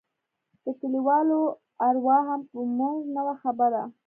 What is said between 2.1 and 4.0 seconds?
هم په موږ نه وه خبره.